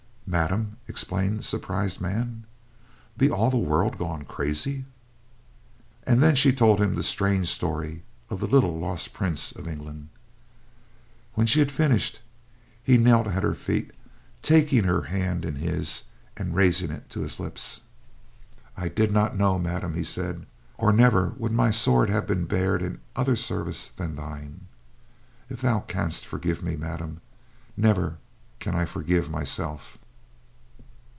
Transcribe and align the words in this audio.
"Madame!" 0.37 0.77
exclaimed 0.87 1.39
the 1.39 1.43
surprised 1.43 1.99
man. 1.99 2.45
"Be 3.17 3.29
all 3.29 3.49
the 3.49 3.57
world 3.57 3.97
gone 3.97 4.23
crazy?" 4.23 4.85
And 6.07 6.23
then 6.23 6.35
she 6.35 6.53
told 6.53 6.79
him 6.79 6.93
the 6.93 7.03
strange 7.03 7.49
story 7.49 8.03
of 8.29 8.39
the 8.39 8.47
little 8.47 8.79
lost 8.79 9.13
prince 9.13 9.51
of 9.51 9.67
England. 9.67 10.07
When 11.33 11.47
she 11.47 11.59
had 11.59 11.69
finished, 11.69 12.21
he 12.81 12.97
knelt 12.97 13.27
at 13.27 13.43
her 13.43 13.53
feet, 13.53 13.91
taking 14.41 14.85
her 14.85 15.01
hand 15.01 15.43
in 15.43 15.55
his 15.55 16.05
and 16.37 16.55
raising 16.55 16.91
it 16.91 17.09
to 17.09 17.19
his 17.19 17.37
lips. 17.37 17.81
"I 18.77 18.87
did 18.87 19.11
not 19.11 19.35
know, 19.35 19.59
Madame," 19.59 19.95
he 19.95 20.03
said, 20.05 20.45
"or 20.77 20.93
never 20.93 21.33
would 21.35 21.51
my 21.51 21.71
sword 21.71 22.09
have 22.09 22.25
been 22.25 22.45
bared 22.45 22.81
in 22.81 23.01
other 23.17 23.35
service 23.35 23.89
than 23.89 24.15
thine. 24.15 24.67
If 25.49 25.59
thou 25.59 25.81
canst 25.81 26.25
forgive 26.25 26.63
me, 26.63 26.77
Madame, 26.77 27.19
never 27.75 28.17
can 28.61 28.75
I 28.75 28.85
forgive 28.85 29.29
myself." 29.29 29.97